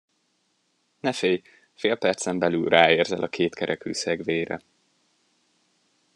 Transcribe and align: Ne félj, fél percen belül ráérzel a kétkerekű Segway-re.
Ne 0.99 1.11
félj, 1.11 1.41
fél 1.73 1.95
percen 1.95 2.39
belül 2.39 2.69
ráérzel 2.69 3.23
a 3.23 3.29
kétkerekű 3.29 3.91
Segway-re. 3.93 4.61